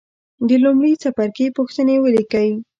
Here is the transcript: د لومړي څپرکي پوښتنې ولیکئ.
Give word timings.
د 0.47 0.49
لومړي 0.63 0.93
څپرکي 1.01 1.47
پوښتنې 1.57 1.95
ولیکئ. 1.99 2.49